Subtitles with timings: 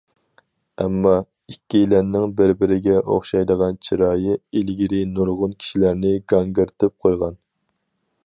[0.83, 1.11] ئەمما
[1.53, 7.39] ئىككىيلەننىڭ بىر- بىرىگە ئوخشايدىغان چىرايى ئىلگىرى نۇرغۇن كىشىلەرنى گاڭگىرىتىپ قويغان.